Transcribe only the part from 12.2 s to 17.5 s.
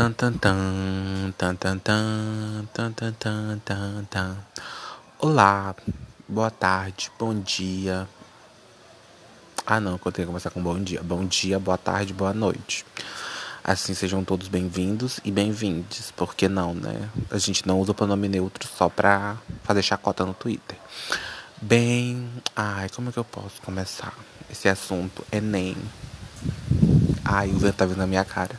noite. Assim sejam todos bem-vindos e bem-vindes, porque não, né? A